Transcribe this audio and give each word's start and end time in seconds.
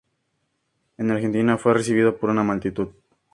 En 0.97 1.11
Argentina 1.11 1.59
fue 1.59 1.75
recibido 1.75 2.17
por 2.17 2.31
una 2.31 2.41
multitud. 2.41 2.87